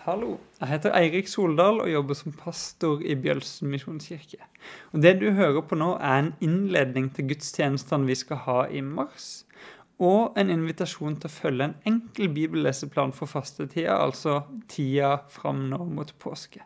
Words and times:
Hallo, 0.00 0.38
jeg 0.56 0.68
heter 0.70 0.94
Eirik 0.96 1.26
Soldal 1.28 1.82
og 1.82 1.90
jobber 1.92 2.16
som 2.16 2.32
pastor 2.32 3.02
i 3.04 3.12
Bjølsen 3.20 3.68
misjonskirke. 3.68 4.38
Og 4.94 5.02
Det 5.04 5.18
du 5.20 5.26
hører 5.36 5.60
på 5.60 5.76
nå, 5.76 5.90
er 6.00 6.22
en 6.22 6.30
innledning 6.40 7.10
til 7.12 7.26
gudstjenestene 7.28 8.08
vi 8.08 8.16
skal 8.16 8.40
ha 8.46 8.62
i 8.72 8.80
mars, 8.80 9.44
og 10.00 10.40
en 10.40 10.54
invitasjon 10.54 11.18
til 11.20 11.28
å 11.28 11.34
følge 11.34 11.68
en 11.68 11.76
enkel 11.92 12.32
bibelleseplan 12.32 13.12
for 13.12 13.28
fastetida, 13.28 13.98
altså 14.00 14.38
tida 14.72 15.18
fram 15.28 15.66
nå 15.68 15.84
mot 15.84 16.16
påske. 16.16 16.64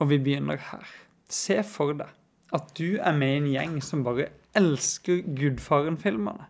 Og 0.00 0.08
vi 0.14 0.16
begynner 0.16 0.56
her. 0.72 0.88
Se 1.28 1.60
for 1.68 1.92
deg 2.00 2.16
at 2.56 2.72
du 2.80 2.96
er 2.96 3.12
med 3.12 3.34
i 3.34 3.40
en 3.42 3.52
gjeng 3.58 3.80
som 3.84 4.08
bare 4.08 4.30
elsker 4.56 5.20
Gudfaren-filmene. 5.36 6.48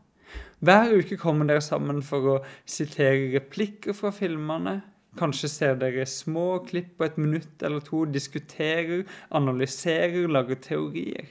Hver 0.65 0.95
uke 0.97 1.19
kommer 1.21 1.49
dere 1.49 1.63
sammen 1.65 2.03
for 2.05 2.29
å 2.33 2.37
sitere 2.69 3.33
replikker 3.35 3.97
fra 3.97 4.13
filmene. 4.15 4.81
Kanskje 5.17 5.49
ser 5.49 5.77
dere 5.81 6.05
små 6.09 6.63
klipp 6.69 6.97
på 6.99 7.07
et 7.07 7.19
minutt 7.21 7.63
eller 7.65 7.85
to, 7.85 8.05
diskuterer, 8.09 9.05
analyserer, 9.37 10.29
lager 10.29 10.61
teorier. 10.61 11.29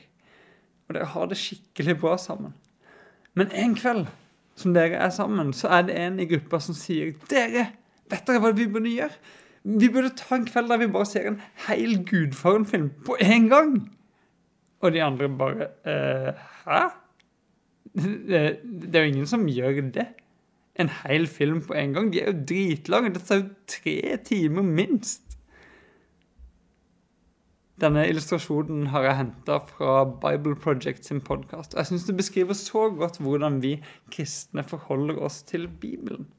Og 0.87 0.97
dere 0.97 1.09
har 1.13 1.29
det 1.29 1.39
skikkelig 1.41 1.97
bra 2.01 2.15
sammen. 2.21 2.53
Men 3.35 3.51
en 3.53 3.73
kveld 3.77 4.05
som 4.55 4.75
dere 4.75 5.01
er 5.03 5.11
sammen, 5.13 5.51
så 5.53 5.69
er 5.75 5.87
det 5.89 5.97
en 5.99 6.19
i 6.21 6.27
gruppa 6.29 6.61
som 6.63 6.77
sier 6.77 7.11
Dere, 7.29 7.67
vet 8.11 8.27
dere 8.27 8.41
hva 8.41 8.53
vi 8.55 8.69
burde 8.71 8.93
gjøre? 8.93 9.17
Vi 9.65 9.89
burde 9.89 10.13
ta 10.15 10.37
en 10.37 10.45
kveld 10.45 10.69
der 10.69 10.79
vi 10.83 10.91
bare 10.93 11.09
ser 11.09 11.27
en 11.31 11.41
hel 11.65 11.97
Gudfaren-film 12.05 12.91
på 13.05 13.17
én 13.21 13.49
gang. 13.49 13.79
Og 14.85 14.93
de 14.93 15.01
andre 15.01 15.29
bare 15.29 15.71
eh, 15.89 16.45
Hæ? 16.65 16.83
Det, 17.95 18.39
er 18.91 19.05
jo 19.05 19.11
ingen 19.13 19.29
som 19.29 19.45
gjør 19.47 19.79
det. 19.95 20.09
En 20.75 20.89
hel 20.91 21.27
film 21.31 21.61
på 21.63 21.75
en 21.79 21.93
gang. 21.95 22.11
De 22.11 22.19
er 22.21 22.33
jo 22.33 22.45
dritlange. 22.49 23.13
Det 23.15 23.23
tar 23.23 23.39
jo 23.39 23.49
tre 23.71 24.17
timer 24.27 24.65
minst. 24.67 25.37
Denne 27.79 28.05
illustrasjonen 28.07 28.87
har 28.93 29.03
jeg 29.03 29.19
henta 29.19 29.57
fra 29.67 30.05
Bible 30.07 30.55
Project 30.55 31.07
sin 31.07 31.19
podkast. 31.23 31.75
Jeg 31.75 31.89
syns 31.89 32.05
det 32.07 32.15
beskriver 32.15 32.55
så 32.55 32.87
godt 32.95 33.19
hvordan 33.19 33.59
vi 33.63 33.77
kristne 34.11 34.63
forholder 34.63 35.19
oss 35.27 35.41
til 35.43 35.67
Bibelen. 35.67 36.29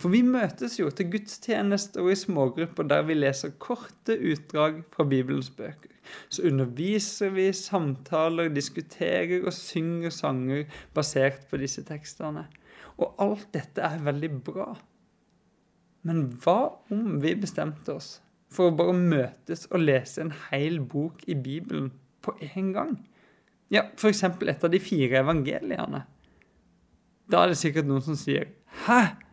For 0.00 0.12
vi 0.12 0.22
møtes 0.24 0.78
jo 0.78 0.88
til 0.94 1.10
gudstjenester 1.12 2.04
og 2.04 2.12
i 2.12 2.18
smågrupper 2.18 2.88
der 2.88 3.04
vi 3.08 3.16
leser 3.18 3.54
korte 3.62 4.16
utdrag 4.16 4.82
fra 4.94 5.06
Bibelens 5.08 5.50
bøker. 5.50 5.92
Så 6.30 6.46
underviser 6.46 7.32
vi, 7.34 7.48
samtaler, 7.56 8.52
diskuterer 8.54 9.42
og 9.42 9.54
synger 9.56 10.14
sanger 10.14 10.64
basert 10.94 11.48
på 11.50 11.58
disse 11.60 11.82
tekstene. 11.86 12.46
Og 12.96 13.16
alt 13.22 13.48
dette 13.54 13.82
er 13.82 14.04
veldig 14.06 14.30
bra. 14.46 14.70
Men 16.06 16.28
hva 16.42 16.60
om 16.94 17.18
vi 17.22 17.34
bestemte 17.38 17.96
oss 17.98 18.16
for 18.52 18.70
å 18.70 18.76
bare 18.78 18.94
møtes 18.96 19.66
og 19.72 19.82
lese 19.82 20.22
en 20.22 20.34
hel 20.48 20.78
bok 20.80 21.24
i 21.26 21.34
Bibelen 21.34 21.90
på 22.22 22.36
en 22.54 22.72
gang? 22.76 22.94
Ja, 23.74 23.88
f.eks. 23.98 24.22
et 24.22 24.64
av 24.64 24.70
de 24.70 24.80
fire 24.80 25.24
evangeliene. 25.24 26.04
Da 27.26 27.42
er 27.42 27.50
det 27.50 27.58
sikkert 27.58 27.88
noen 27.88 28.04
som 28.06 28.14
sier 28.18 28.52
'Hæ? 28.86 29.25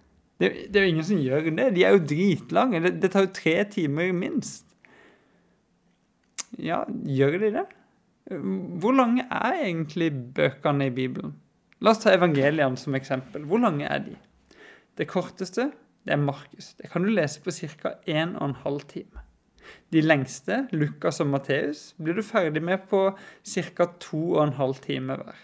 Det, 0.44 0.50
det, 0.68 0.80
er 0.80 0.86
jo 0.86 0.94
ingen 0.94 1.08
som 1.08 1.22
gjør 1.24 1.48
det. 1.48 1.70
De 1.78 1.86
er 1.88 1.96
jo 1.96 2.04
dritlange. 2.12 2.82
Det, 2.84 2.94
det 3.04 3.12
tar 3.14 3.28
jo 3.28 3.32
tre 3.36 3.56
timer 3.72 4.12
minst. 4.18 4.68
Ja, 6.60 6.84
gjør 7.08 7.40
de 7.42 7.54
det? 7.56 7.64
Hvor 8.84 8.96
lange 8.96 9.26
er 9.26 9.56
egentlig 9.64 10.12
bøkene 10.36 10.90
i 10.90 10.94
Bibelen? 10.96 11.34
La 11.84 11.92
oss 11.92 12.04
ta 12.04 12.14
evangeliene 12.16 12.80
som 12.80 12.96
eksempel. 12.96 13.48
Hvor 13.48 13.60
lange 13.64 13.88
er 13.88 14.04
de? 14.06 14.14
Det 15.00 15.10
korteste 15.10 15.72
det 16.04 16.16
er 16.16 16.20
Markus. 16.20 16.74
Det 16.80 16.92
kan 16.92 17.04
du 17.04 17.12
lese 17.12 17.42
på 17.44 17.52
ca. 17.52 17.96
1 18.06 18.36
12 18.64 18.82
time. 18.92 19.24
De 19.94 20.02
lengste, 20.02 20.68
Lukas 20.72 21.22
og 21.24 21.30
Matteus, 21.32 21.94
blir 21.98 22.18
du 22.18 22.24
ferdig 22.24 22.64
med 22.64 22.84
på 22.90 23.06
ca. 23.44 23.88
2 24.00 24.52
12 24.52 24.76
time 24.84 25.16
hver. 25.16 25.40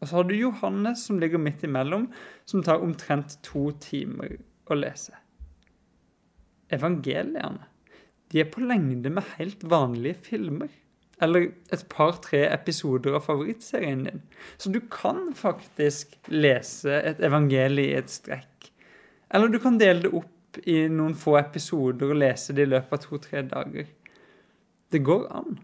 Og 0.00 0.08
så 0.08 0.18
har 0.18 0.26
du 0.28 0.34
Johannes 0.36 1.06
som 1.08 1.20
ligger 1.20 1.40
midt 1.40 1.64
imellom, 1.64 2.10
som 2.44 2.64
tar 2.64 2.84
omtrent 2.84 3.38
to 3.46 3.70
timer 3.80 4.36
å 4.68 4.76
lese. 4.76 5.14
Evangeliene 6.72 7.70
de 8.32 8.42
er 8.42 8.48
på 8.50 8.64
lengde 8.64 9.10
med 9.14 9.26
helt 9.36 9.62
vanlige 9.64 10.18
filmer. 10.30 10.70
Eller 11.22 11.48
et 11.72 11.84
par-tre 11.88 12.42
episoder 12.50 13.14
av 13.16 13.24
favorittserien 13.24 14.02
din. 14.04 14.18
Så 14.58 14.72
du 14.74 14.82
kan 14.92 15.30
faktisk 15.34 16.18
lese 16.28 16.98
et 16.98 17.22
evangelie 17.24 17.94
i 17.94 18.00
et 18.00 18.10
strekk. 18.12 18.72
Eller 19.32 19.48
du 19.48 19.60
kan 19.62 19.78
dele 19.80 20.04
det 20.04 20.12
opp 20.12 20.60
i 20.68 20.82
noen 20.92 21.14
få 21.16 21.38
episoder 21.40 22.12
og 22.12 22.20
lese 22.20 22.56
det 22.56 22.66
i 22.66 22.72
løpet 22.74 22.98
av 22.98 23.06
to-tre 23.06 23.42
dager. 23.48 23.88
Det 24.92 25.00
går 25.06 25.24
an. 25.38 25.56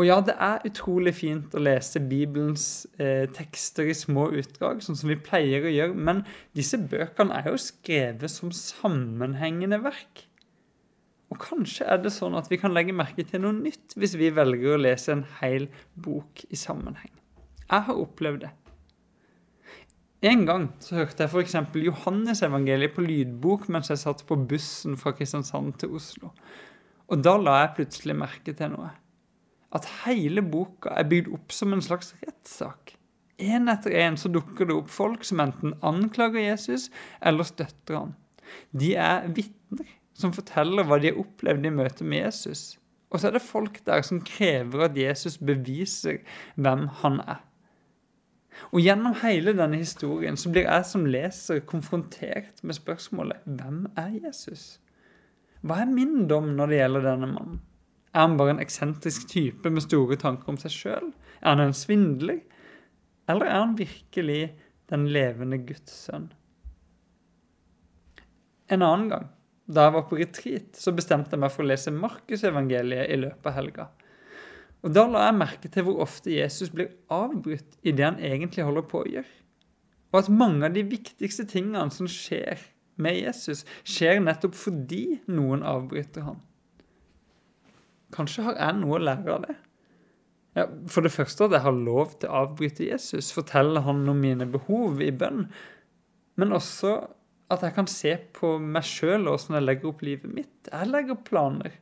Og 0.00 0.06
ja, 0.08 0.16
det 0.24 0.34
er 0.40 0.64
utrolig 0.64 1.12
fint 1.18 1.52
å 1.52 1.60
lese 1.60 2.00
Bibelens 2.00 2.86
eh, 2.96 3.26
tekster 3.36 3.90
i 3.92 3.96
små 3.96 4.30
utdrag, 4.40 4.80
sånn 4.80 4.96
som 4.96 5.10
vi 5.12 5.18
pleier 5.20 5.66
å 5.68 5.72
gjøre, 5.72 5.96
men 6.08 6.22
disse 6.56 6.80
bøkene 6.80 7.36
er 7.36 7.50
jo 7.52 7.60
skrevet 7.60 8.32
som 8.32 8.54
sammenhengende 8.56 9.82
verk. 9.84 10.24
Og 11.32 11.40
kanskje 11.40 11.84
er 11.88 12.00
det 12.04 12.12
sånn 12.12 12.36
at 12.36 12.48
vi 12.52 12.58
kan 12.60 12.72
legge 12.72 12.96
merke 12.96 13.24
til 13.28 13.44
noe 13.44 13.56
nytt 13.56 13.94
hvis 13.96 14.16
vi 14.20 14.32
velger 14.32 14.74
å 14.74 14.80
lese 14.80 15.12
en 15.14 15.26
hel 15.40 15.68
bok 15.92 16.44
i 16.48 16.58
sammenheng. 16.60 17.12
Jeg 17.68 17.88
har 17.88 18.00
opplevd 18.00 18.46
det. 18.46 18.52
En 20.28 20.44
gang 20.46 20.68
så 20.80 21.00
hørte 21.00 21.24
jeg 21.24 21.32
f.eks. 21.32 21.56
Johannesevangeliet 21.82 22.94
på 22.94 23.04
lydbok 23.04 23.68
mens 23.72 23.90
jeg 23.90 24.00
satt 24.04 24.24
på 24.28 24.38
bussen 24.48 24.96
fra 25.00 25.12
Kristiansand 25.16 25.80
til 25.82 25.96
Oslo. 25.98 26.30
Og 27.10 27.24
da 27.24 27.34
la 27.40 27.58
jeg 27.64 27.72
plutselig 27.80 28.16
merke 28.20 28.54
til 28.56 28.70
noe 28.72 28.92
at 29.76 29.88
hele 30.02 30.44
boka 30.44 30.92
er 30.98 31.08
bygd 31.08 31.32
opp 31.32 31.54
som 31.54 31.72
en 31.72 31.84
slags 31.84 32.12
rettssak. 32.22 32.96
En 33.42 33.70
etter 33.72 33.94
en 34.04 34.18
så 34.20 34.30
dukker 34.30 34.68
det 34.68 34.76
opp 34.76 34.90
folk 34.92 35.24
som 35.26 35.40
enten 35.42 35.74
anklager 35.82 36.44
Jesus 36.44 36.90
eller 37.24 37.48
støtter 37.48 37.98
ham. 37.98 38.12
De 38.76 38.92
er 39.00 39.26
vitner 39.32 39.88
som 40.18 40.34
forteller 40.36 40.86
hva 40.86 41.00
de 41.00 41.10
har 41.10 41.22
opplevd 41.22 41.66
i 41.66 41.72
møte 41.74 42.06
med 42.06 42.26
Jesus. 42.26 42.76
Og 43.12 43.20
så 43.20 43.28
er 43.28 43.36
det 43.36 43.44
folk 43.44 43.80
der 43.88 44.04
som 44.06 44.22
krever 44.24 44.86
at 44.86 44.96
Jesus 44.96 45.38
beviser 45.40 46.20
hvem 46.54 46.86
han 47.02 47.18
er. 47.24 47.40
Og 48.70 48.84
gjennom 48.84 49.16
hele 49.22 49.54
denne 49.56 49.80
historien 49.80 50.36
så 50.38 50.52
blir 50.52 50.68
jeg 50.68 50.86
som 50.88 51.08
leser 51.08 51.64
konfrontert 51.68 52.60
med 52.62 52.76
spørsmålet 52.76 53.42
hvem 53.48 53.84
er 53.98 54.12
Jesus? 54.20 54.78
Hva 55.62 55.82
er 55.82 55.92
min 55.92 56.26
dom 56.30 56.52
når 56.56 56.72
det 56.72 56.80
gjelder 56.80 57.06
denne 57.08 57.30
mannen? 57.32 57.60
Er 58.12 58.26
han 58.26 58.36
bare 58.36 58.52
en 58.54 58.60
eksentrisk 58.60 59.28
type 59.30 59.70
med 59.72 59.84
store 59.84 60.18
tanker 60.20 60.52
om 60.52 60.58
seg 60.60 60.74
sjøl? 60.74 61.12
Er 61.40 61.54
han 61.54 61.64
en 61.64 61.76
svindler? 61.76 62.42
Eller 63.30 63.48
er 63.48 63.62
han 63.62 63.78
virkelig 63.78 64.42
den 64.92 65.06
levende 65.14 65.58
Guds 65.64 65.94
sønn? 66.06 66.28
En 68.72 68.84
annen 68.84 69.08
gang, 69.08 69.26
da 69.68 69.86
jeg 69.86 69.94
var 69.96 70.06
på 70.08 70.18
retreat, 70.20 70.76
så 70.76 70.92
bestemte 70.96 71.34
jeg 71.34 71.42
meg 71.42 71.52
for 71.54 71.64
å 71.64 71.70
lese 71.70 71.92
Markusevangeliet 71.94 73.08
i 73.12 73.18
løpet 73.20 73.48
av 73.48 73.56
helga. 73.56 73.88
Og 74.82 74.92
Da 74.92 75.06
la 75.06 75.28
jeg 75.28 75.38
merke 75.38 75.70
til 75.70 75.86
hvor 75.86 76.02
ofte 76.02 76.32
Jesus 76.34 76.72
blir 76.74 76.90
avbrutt 77.12 77.76
i 77.86 77.92
det 77.94 78.04
han 78.04 78.18
egentlig 78.18 78.66
holder 78.66 78.86
på 78.90 79.02
å 79.02 79.08
gjøre. 79.08 79.34
Og 80.12 80.18
at 80.18 80.32
mange 80.32 80.66
av 80.66 80.74
de 80.74 80.82
viktigste 80.84 81.46
tingene 81.48 81.88
som 81.94 82.08
skjer 82.10 82.60
med 83.00 83.16
Jesus, 83.16 83.62
skjer 83.88 84.20
nettopp 84.20 84.56
fordi 84.58 85.20
noen 85.30 85.62
avbryter 85.64 86.26
ham. 86.26 86.40
Kanskje 88.12 88.46
har 88.48 88.58
jeg 88.58 88.80
noe 88.80 88.98
å 88.98 89.02
lære 89.02 89.36
av 89.36 89.46
det? 89.46 89.56
Ja, 90.58 90.66
for 90.92 91.04
det 91.04 91.14
første 91.14 91.46
at 91.46 91.54
jeg 91.56 91.64
har 91.64 91.76
lov 91.76 92.18
til 92.20 92.28
å 92.28 92.42
avbryte 92.44 92.84
Jesus, 92.84 93.30
fortelle 93.32 93.80
han 93.86 94.04
om 94.12 94.18
mine 94.20 94.46
behov 94.52 95.00
i 95.00 95.08
bønn. 95.16 95.46
Men 96.40 96.52
også 96.56 96.98
at 97.52 97.64
jeg 97.64 97.76
kan 97.76 97.88
se 97.88 98.12
på 98.36 98.56
meg 98.60 98.84
sjøl 98.88 99.30
åssen 99.32 99.56
jeg 99.56 99.64
legger 99.64 99.92
opp 99.92 100.04
livet 100.04 100.32
mitt. 100.32 100.54
Jeg 100.68 100.90
legger 100.90 101.20
planer. 101.24 101.74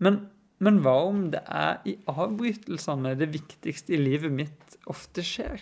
Men, 0.00 0.22
men 0.60 0.80
hva 0.84 0.96
om 1.08 1.26
det 1.32 1.42
er 1.44 1.80
i 1.88 1.96
avbrytelsene 2.08 3.16
det 3.20 3.30
viktigste 3.34 3.96
i 3.96 4.00
livet 4.00 4.32
mitt 4.32 4.78
ofte 4.90 5.24
skjer? 5.24 5.60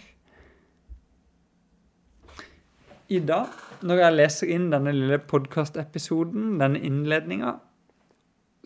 I 3.09 3.23
dag, 3.25 3.55
når 3.89 4.03
jeg 4.03 4.15
leser 4.15 4.51
inn 4.53 4.67
denne 4.75 4.93
lille 4.93 5.17
podkastepisoden, 5.25 6.59
denne 6.61 6.83
innledninga, 6.85 7.55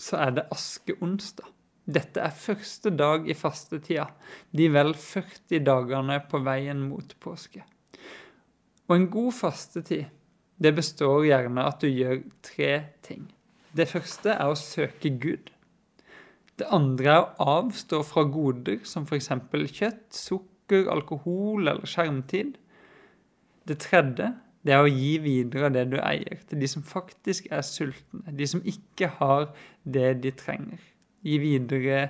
så 0.03 0.19
er 0.25 0.39
det 0.39 0.49
askeonsdag. 0.55 1.49
Dette 1.83 2.23
er 2.23 2.35
første 2.39 2.93
dag 2.95 3.27
i 3.27 3.35
fastetida, 3.35 4.07
de 4.55 4.69
vel 4.71 4.93
40 4.95 5.63
dagene 5.67 6.19
på 6.31 6.41
veien 6.47 6.83
mot 6.87 7.15
påske. 7.23 7.65
Og 8.87 8.97
en 8.97 9.09
god 9.11 9.33
fastetid, 9.35 10.05
det 10.63 10.75
består 10.77 11.25
gjerne 11.27 11.65
at 11.67 11.83
du 11.83 11.89
gjør 11.91 12.21
tre 12.45 12.73
ting. 13.03 13.27
Det 13.75 13.89
første 13.91 14.35
er 14.35 14.53
å 14.53 14.59
søke 14.59 15.11
Gud. 15.19 15.51
Det 16.61 16.69
andre 16.71 17.15
er 17.15 17.23
å 17.25 17.47
avstå 17.59 18.03
fra 18.07 18.27
goder 18.31 18.83
som 18.87 19.07
f.eks. 19.09 19.31
kjøtt, 19.73 20.07
sukker, 20.15 20.87
alkohol 20.93 21.67
eller 21.67 21.89
skjermtid. 21.89 22.55
Det 23.67 23.79
tredje 23.83 24.29
Det 24.63 24.75
er 24.75 24.85
å 24.85 24.91
gi 24.91 25.17
videre 25.23 25.73
det 25.75 25.89
du 25.91 25.97
eier, 25.99 26.39
til 26.47 26.61
de 26.63 26.69
som 26.71 26.85
faktisk 26.87 27.49
er 27.51 27.65
sultne, 27.67 28.23
de 28.31 28.47
som 28.47 28.63
ikke 28.63 29.09
har 29.19 29.49
det 29.83 30.21
de 30.23 30.31
trenger. 30.39 30.79
Gi 31.27 31.39
videre 31.43 32.05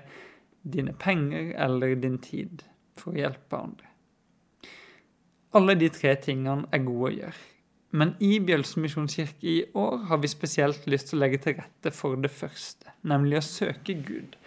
dine 0.62 0.92
penger 0.92 1.54
eller 1.64 1.96
din 2.00 2.18
tid 2.22 2.64
for 2.96 3.14
å 3.14 3.22
hjelpe 3.22 3.56
andre. 3.56 3.88
Alle 5.56 5.76
de 5.76 5.88
tre 5.92 6.14
tingene 6.20 6.68
er 6.72 6.84
gode 6.84 7.08
å 7.08 7.16
gjøre. 7.16 7.40
Men 7.92 8.14
i 8.24 8.38
Bjølsen 8.40 8.84
misjonskirke 8.86 9.48
i 9.48 9.58
år 9.76 10.06
har 10.08 10.20
vi 10.22 10.30
spesielt 10.32 10.86
lyst 10.88 11.10
til 11.10 11.18
å 11.18 11.24
legge 11.26 11.42
til 11.44 11.58
rette 11.58 11.92
for 11.92 12.16
det 12.20 12.30
første, 12.32 12.88
nemlig 13.04 13.36
å 13.40 13.44
søke 13.44 13.98
Gud. 14.00 14.38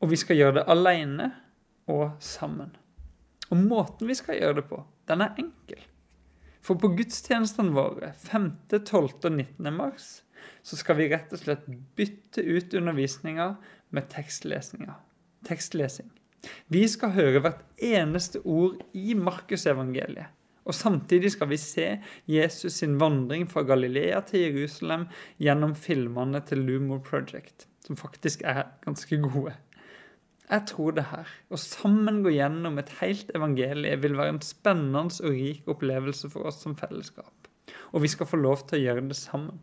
Og 0.00 0.12
vi 0.12 0.20
skal 0.20 0.38
gjøre 0.38 0.60
det 0.60 0.68
alene 0.72 1.28
og 1.92 2.16
sammen. 2.24 2.72
Og 3.48 3.60
måten 3.60 4.08
vi 4.08 4.16
skal 4.16 4.40
gjøre 4.40 4.60
det 4.62 4.66
på, 4.70 4.80
den 5.08 5.24
er 5.24 5.36
enkel. 5.40 5.84
For 6.68 6.76
på 6.76 6.90
gudstjenestene 6.98 7.72
våre 7.72 8.10
5., 8.28 8.50
12. 8.76 9.06
og 9.24 9.30
19. 9.32 9.68
mars 9.72 10.08
så 10.60 10.76
skal 10.76 10.98
vi 10.98 11.06
rett 11.08 11.30
og 11.32 11.40
slett 11.40 11.64
bytte 11.96 12.42
ut 12.44 12.74
undervisninga 12.76 13.46
med 13.96 14.10
tekstlesing. 14.12 14.84
Vi 16.68 16.82
skal 16.92 17.14
høre 17.16 17.40
hvert 17.40 17.62
eneste 17.80 18.42
ord 18.44 18.76
i 18.92 19.16
Markusevangeliet. 19.16 20.28
Og 20.68 20.76
samtidig 20.76 21.32
skal 21.32 21.48
vi 21.48 21.56
se 21.56 21.86
Jesus 22.28 22.82
sin 22.82 22.98
vandring 23.00 23.46
fra 23.48 23.64
Galilea 23.64 24.20
til 24.28 24.44
Jerusalem 24.50 25.06
gjennom 25.40 25.72
filmene 25.72 26.42
til 26.44 26.60
Lumo 26.68 27.00
Project, 27.00 27.64
som 27.86 27.96
faktisk 27.96 28.44
er 28.44 28.66
ganske 28.84 29.22
gode. 29.24 29.56
Jeg 30.48 30.64
tror 30.70 30.94
det 30.96 31.04
her, 31.10 31.28
å 31.52 31.58
sammen 31.60 32.22
gå 32.24 32.32
gjennom 32.32 32.78
et 32.80 32.92
helt 33.02 33.28
evangelie, 33.36 33.98
vil 34.00 34.16
være 34.16 34.36
en 34.36 34.44
spennende 34.44 35.12
og 35.20 35.34
rik 35.34 35.68
opplevelse 35.68 36.30
for 36.32 36.48
oss 36.48 36.62
som 36.64 36.76
fellesskap. 36.78 37.50
Og 37.92 38.04
vi 38.04 38.08
skal 38.12 38.28
få 38.30 38.40
lov 38.40 38.64
til 38.64 38.78
å 38.78 38.84
gjøre 38.86 39.04
det 39.10 39.18
sammen. 39.18 39.60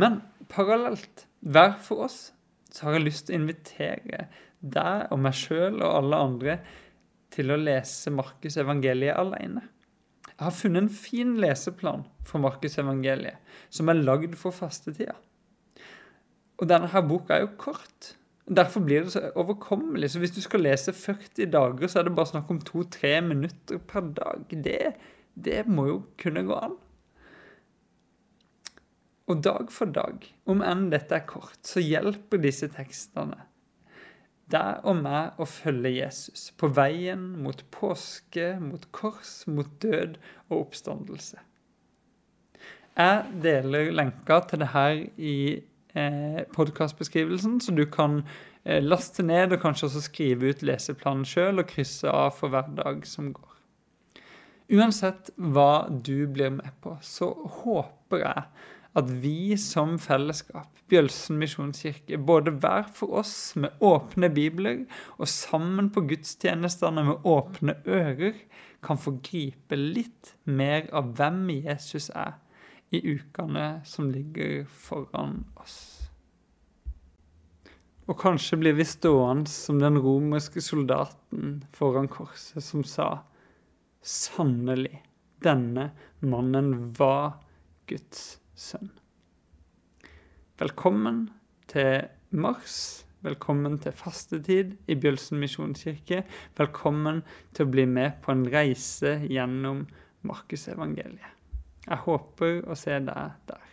Men 0.00 0.22
parallelt, 0.48 1.26
hver 1.44 1.76
for 1.84 2.06
oss, 2.08 2.32
så 2.72 2.88
har 2.88 2.96
jeg 2.96 3.04
lyst 3.04 3.28
til 3.28 3.36
å 3.36 3.42
invitere 3.42 4.24
deg 4.64 5.12
og 5.12 5.20
meg 5.22 5.36
sjøl 5.36 5.76
og 5.76 5.90
alle 5.90 6.24
andre 6.30 6.56
til 7.34 7.52
å 7.52 7.60
lese 7.60 8.12
Markus 8.14 8.56
evangeliet 8.62 9.18
alene. 9.18 9.68
Jeg 10.34 10.40
har 10.40 10.56
funnet 10.56 10.82
en 10.82 10.90
fin 10.90 11.36
leseplan 11.38 12.02
for 12.26 12.42
Markus 12.42 12.78
evangeliet, 12.80 13.38
som 13.70 13.90
er 13.92 14.00
lagd 14.00 14.34
for 14.40 14.56
fastetida. 14.56 15.14
Og 16.58 16.70
denne 16.70 16.88
her 16.90 17.04
boka 17.06 17.36
er 17.36 17.44
jo 17.44 17.54
kort. 17.60 18.14
Derfor 18.44 18.84
blir 18.84 19.06
det 19.06 19.14
så 19.14 19.30
overkommelig. 19.40 20.10
Så 20.12 20.20
hvis 20.20 20.34
du 20.36 20.40
skal 20.44 20.66
lese 20.66 20.92
40 20.92 21.48
dager, 21.52 21.88
så 21.88 22.00
er 22.00 22.08
det 22.08 22.16
bare 22.16 22.32
snakk 22.34 22.50
om 22.52 22.60
to-tre 22.60 23.16
minutter 23.24 23.80
per 23.80 24.10
dag. 24.18 24.44
Det, 24.50 24.92
det 25.34 25.62
må 25.66 25.86
jo 25.88 26.02
kunne 26.20 26.44
gå 26.44 26.58
an. 26.66 26.76
Og 29.32 29.40
dag 29.40 29.72
for 29.72 29.88
dag, 29.88 30.26
om 30.44 30.60
enn 30.60 30.90
dette 30.92 31.16
er 31.16 31.24
kort, 31.24 31.62
så 31.64 31.80
hjelper 31.80 32.42
disse 32.44 32.68
tekstene 32.68 33.46
deg 34.52 34.84
og 34.84 34.98
meg 35.00 35.40
å 35.40 35.46
følge 35.48 35.94
Jesus 35.94 36.50
på 36.60 36.68
veien 36.76 37.22
mot 37.42 37.62
påske, 37.74 38.54
mot 38.60 38.84
kors, 38.94 39.42
mot 39.48 39.70
død 39.82 40.18
og 40.50 40.58
oppstandelse. 40.66 41.40
Jeg 42.94 43.40
deler 43.42 43.90
lenker 43.94 44.44
til 44.48 44.62
det 44.62 44.70
her 44.74 45.00
i 45.18 45.36
podkastbeskrivelsen, 45.94 47.60
så 47.60 47.74
du 47.74 47.84
kan 47.86 48.22
eh, 48.64 48.82
laste 48.82 49.22
ned 49.22 49.54
og 49.54 49.62
kanskje 49.62 49.88
også 49.88 50.04
skrive 50.08 50.50
ut 50.50 50.64
leseplanen 50.66 51.26
sjøl 51.28 51.62
og 51.62 51.68
krysse 51.70 52.10
av 52.10 52.34
for 52.38 52.54
hver 52.54 52.70
dag 52.74 53.04
som 53.06 53.32
går. 53.34 53.50
Uansett 54.74 55.30
hva 55.36 55.86
du 55.90 56.26
blir 56.32 56.54
med 56.56 56.72
på, 56.82 56.96
så 57.04 57.28
håper 57.60 58.24
jeg 58.24 58.46
at 58.94 59.10
vi 59.22 59.56
som 59.60 59.98
fellesskap, 59.98 60.70
Bjølsen 60.92 61.38
misjonskirke, 61.40 62.18
både 62.20 62.52
hver 62.60 62.84
for 62.92 63.22
oss 63.22 63.54
med 63.56 63.72
åpne 63.82 64.28
bibler 64.34 64.82
og 65.16 65.30
sammen 65.32 65.88
på 65.94 66.02
gudstjenestene 66.10 67.06
med 67.06 67.24
åpne 67.24 67.78
ører, 67.88 68.36
kan 68.84 69.00
få 69.00 69.16
gripe 69.24 69.78
litt 69.80 70.34
mer 70.44 70.90
av 70.92 71.14
hvem 71.16 71.46
Jesus 71.54 72.10
er 72.12 72.36
i 72.94 73.00
ukene 73.16 73.80
som 73.84 74.10
ligger 74.10 74.64
foran 74.70 75.42
oss. 75.60 75.78
Og 78.04 78.18
kanskje 78.20 78.58
blir 78.60 78.76
vi 78.76 78.84
stående 78.84 79.50
som 79.50 79.78
den 79.80 79.96
romerske 80.04 80.60
soldaten 80.62 81.62
foran 81.72 82.10
korset 82.12 82.64
som 82.64 82.84
sa 82.84 83.08
Sannelig, 84.04 84.98
denne 85.40 85.88
mannen 86.20 86.74
var 86.98 87.38
Guds 87.88 88.36
sønn. 88.60 88.90
Velkommen 90.60 91.30
til 91.72 92.04
mars. 92.36 92.76
Velkommen 93.24 93.78
til 93.80 93.96
fastetid 93.96 94.76
i 94.84 94.98
Bjølsen 95.00 95.40
misjonskirke. 95.40 96.26
Velkommen 96.60 97.22
til 97.56 97.64
å 97.64 97.72
bli 97.72 97.86
med 97.88 98.20
på 98.20 98.34
en 98.36 98.44
reise 98.52 99.16
gjennom 99.24 99.86
Markusevangeliet. 100.28 101.33
Jeg 101.84 102.00
håper 102.06 102.62
å 102.70 102.76
se 102.78 102.96
deg 103.06 103.40
der. 103.48 103.70